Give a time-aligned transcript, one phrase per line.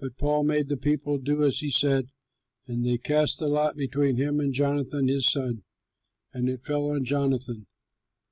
[0.00, 2.08] But Saul made the people do as he said,
[2.66, 5.62] and they cast the lot between him and Jonathan his son;
[6.34, 7.68] and it fell on Jonathan.